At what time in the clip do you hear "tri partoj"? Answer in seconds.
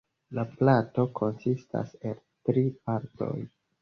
2.49-3.33